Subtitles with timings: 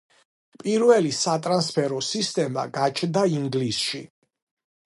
[0.61, 4.05] პირველი სატრანსფერო სისტემა გაჩნდა ინგლისში.